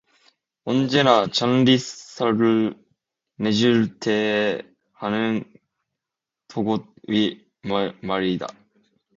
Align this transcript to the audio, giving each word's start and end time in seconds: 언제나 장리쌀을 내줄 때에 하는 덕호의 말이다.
언제나 0.63 1.27
장리쌀을 1.27 2.75
내줄 3.37 3.99
때에 3.99 4.63
하는 4.93 5.43
덕호의 6.47 7.45
말이다. 8.01 8.47